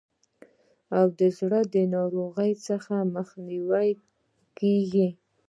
[0.97, 3.89] او د زړه د ناروغیو څخه مخنیوی
[4.59, 5.07] کیږي.